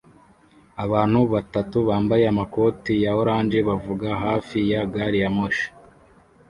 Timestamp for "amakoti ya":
2.33-3.11